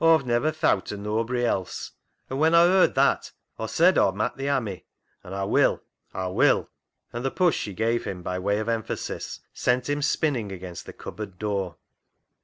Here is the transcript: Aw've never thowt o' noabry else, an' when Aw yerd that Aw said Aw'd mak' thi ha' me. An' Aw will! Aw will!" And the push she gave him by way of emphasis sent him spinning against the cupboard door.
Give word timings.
Aw've 0.03 0.25
never 0.25 0.51
thowt 0.51 0.91
o' 0.91 0.95
noabry 0.95 1.43
else, 1.45 1.91
an' 2.27 2.39
when 2.39 2.55
Aw 2.55 2.65
yerd 2.65 2.95
that 2.95 3.31
Aw 3.59 3.67
said 3.67 3.99
Aw'd 3.99 4.15
mak' 4.15 4.35
thi 4.35 4.47
ha' 4.47 4.59
me. 4.59 4.85
An' 5.23 5.31
Aw 5.31 5.45
will! 5.45 5.83
Aw 6.15 6.27
will!" 6.31 6.71
And 7.13 7.23
the 7.23 7.29
push 7.29 7.55
she 7.59 7.73
gave 7.73 8.05
him 8.05 8.23
by 8.23 8.39
way 8.39 8.57
of 8.57 8.67
emphasis 8.67 9.41
sent 9.53 9.87
him 9.87 10.01
spinning 10.01 10.51
against 10.51 10.87
the 10.87 10.93
cupboard 10.93 11.37
door. 11.37 11.75